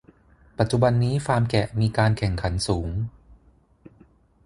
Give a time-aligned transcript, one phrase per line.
[0.59, 2.89] ปัจจุบันนี้ฟาร์มแกะมีการแข่งขันสูง